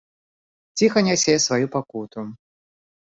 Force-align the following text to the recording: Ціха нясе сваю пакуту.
Ціха 0.79 0.99
нясе 1.07 1.35
сваю 1.45 1.65
пакуту. 1.77 2.19